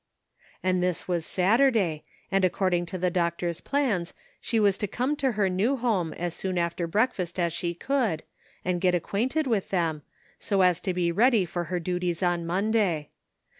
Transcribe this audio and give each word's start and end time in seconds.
And 0.63 0.81
this 0.81 1.07
was 1.07 1.27
Saturday, 1.27 2.03
and 2.31 2.43
according 2.43 2.87
to 2.87 2.97
the 2.97 3.11
doctor's 3.11 3.61
plans 3.61 4.15
she 4.41 4.59
was 4.59 4.75
to 4.79 4.87
come 4.87 5.15
to 5.17 5.33
her 5.33 5.47
new 5.47 5.77
home 5.77 6.11
as 6.13 6.33
soon 6.33 6.57
after 6.57 6.87
breakfast 6.87 7.37
as 7.37 7.53
she 7.53 7.75
could, 7.75 8.23
and 8.65 8.81
get 8.81 8.95
acquainted 8.95 9.45
with 9.45 9.69
them, 9.69 10.01
so 10.39 10.63
as 10.63 10.79
to 10.79 10.93
be 10.95 11.11
ready 11.11 11.45
for 11.45 11.65
her 11.65 11.79
duties 11.79 12.23
on 12.23 12.47
Monday. 12.47 13.09